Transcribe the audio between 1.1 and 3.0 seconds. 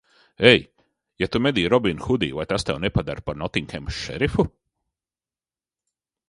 ja tu medī Robinu Hudiju, vai tas tevi